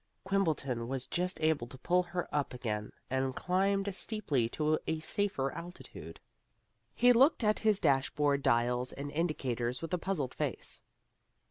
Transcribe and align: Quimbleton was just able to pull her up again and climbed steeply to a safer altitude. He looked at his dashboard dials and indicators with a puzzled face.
Quimbleton 0.23 0.87
was 0.87 1.05
just 1.05 1.39
able 1.41 1.67
to 1.67 1.77
pull 1.77 2.01
her 2.01 2.27
up 2.33 2.55
again 2.55 2.91
and 3.11 3.35
climbed 3.35 3.93
steeply 3.93 4.49
to 4.49 4.79
a 4.87 4.99
safer 4.99 5.51
altitude. 5.51 6.19
He 6.95 7.13
looked 7.13 7.43
at 7.43 7.59
his 7.59 7.79
dashboard 7.79 8.41
dials 8.41 8.93
and 8.93 9.11
indicators 9.11 9.79
with 9.79 9.93
a 9.93 9.99
puzzled 9.99 10.33
face. 10.33 10.81